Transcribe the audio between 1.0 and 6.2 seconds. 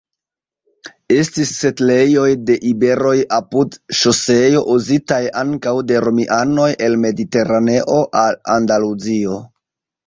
Estis setlejoj de iberoj apud ŝoseo uzitaj ankaŭ de